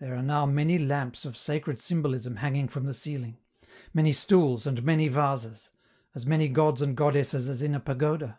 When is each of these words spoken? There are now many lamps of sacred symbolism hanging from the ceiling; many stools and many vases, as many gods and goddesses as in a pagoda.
There 0.00 0.14
are 0.14 0.20
now 0.22 0.44
many 0.44 0.78
lamps 0.78 1.24
of 1.24 1.34
sacred 1.34 1.80
symbolism 1.80 2.36
hanging 2.36 2.68
from 2.68 2.84
the 2.84 2.92
ceiling; 2.92 3.38
many 3.94 4.12
stools 4.12 4.66
and 4.66 4.82
many 4.82 5.08
vases, 5.08 5.70
as 6.14 6.26
many 6.26 6.48
gods 6.48 6.82
and 6.82 6.94
goddesses 6.94 7.48
as 7.48 7.62
in 7.62 7.74
a 7.74 7.80
pagoda. 7.80 8.38